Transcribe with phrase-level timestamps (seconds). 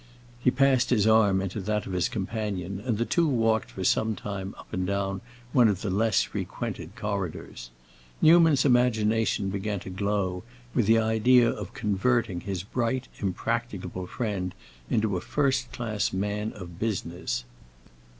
[0.39, 4.15] He passed his arm into that of his companion, and the two walked for some
[4.15, 5.21] time up and down
[5.53, 7.69] one of the less frequented corridors.
[8.19, 10.41] Newman's imagination began to glow
[10.73, 14.55] with the idea of converting his bright, impracticable friend
[14.89, 17.43] into a first class man of business.